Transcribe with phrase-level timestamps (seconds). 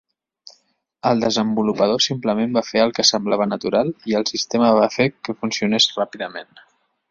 [1.09, 5.39] El desenvolupador simplement va fer el que semblava natural i el sistema va fer que
[5.45, 6.53] funcionés ràpidament.